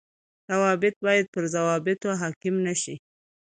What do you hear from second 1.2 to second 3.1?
پر ضوابطو حاڪم نشي